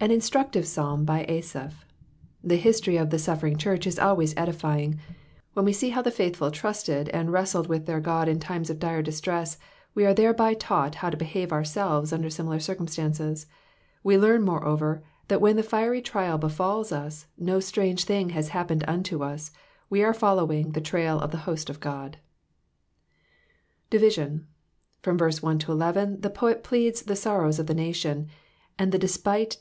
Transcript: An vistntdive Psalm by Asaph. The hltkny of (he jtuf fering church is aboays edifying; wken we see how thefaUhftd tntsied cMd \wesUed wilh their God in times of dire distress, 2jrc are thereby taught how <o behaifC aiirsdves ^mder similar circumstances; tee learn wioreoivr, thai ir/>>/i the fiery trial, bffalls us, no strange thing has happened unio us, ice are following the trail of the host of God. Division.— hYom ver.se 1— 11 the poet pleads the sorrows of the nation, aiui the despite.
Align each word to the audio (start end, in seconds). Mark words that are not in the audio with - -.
An 0.00 0.10
vistntdive 0.10 0.64
Psalm 0.64 1.04
by 1.04 1.24
Asaph. 1.28 1.84
The 2.42 2.58
hltkny 2.60 3.00
of 3.00 3.12
(he 3.12 3.18
jtuf 3.18 3.38
fering 3.38 3.56
church 3.56 3.86
is 3.86 3.98
aboays 4.00 4.34
edifying; 4.36 4.98
wken 5.56 5.64
we 5.64 5.72
see 5.72 5.90
how 5.90 6.02
thefaUhftd 6.02 6.50
tntsied 6.52 7.12
cMd 7.12 7.26
\wesUed 7.30 7.66
wilh 7.66 7.86
their 7.86 8.00
God 8.00 8.26
in 8.26 8.40
times 8.40 8.68
of 8.68 8.80
dire 8.80 9.00
distress, 9.00 9.58
2jrc 9.96 10.06
are 10.08 10.14
thereby 10.14 10.54
taught 10.54 10.96
how 10.96 11.06
<o 11.08 11.12
behaifC 11.12 11.46
aiirsdves 11.46 12.18
^mder 12.18 12.32
similar 12.32 12.58
circumstances; 12.58 13.46
tee 14.04 14.18
learn 14.18 14.42
wioreoivr, 14.44 15.02
thai 15.28 15.36
ir/>>/i 15.36 15.52
the 15.54 15.62
fiery 15.62 16.02
trial, 16.02 16.36
bffalls 16.36 16.90
us, 16.90 17.26
no 17.38 17.60
strange 17.60 18.02
thing 18.02 18.30
has 18.30 18.48
happened 18.48 18.82
unio 18.88 19.22
us, 19.22 19.52
ice 19.92 20.00
are 20.00 20.14
following 20.14 20.72
the 20.72 20.80
trail 20.80 21.20
of 21.20 21.30
the 21.30 21.36
host 21.46 21.70
of 21.70 21.78
God. 21.78 22.16
Division.— 23.88 24.48
hYom 25.04 25.16
ver.se 25.16 25.40
1— 25.42 25.60
11 25.68 26.22
the 26.22 26.30
poet 26.30 26.64
pleads 26.64 27.02
the 27.02 27.14
sorrows 27.14 27.60
of 27.60 27.68
the 27.68 27.74
nation, 27.74 28.26
aiui 28.80 28.90
the 28.90 28.98
despite. 28.98 29.50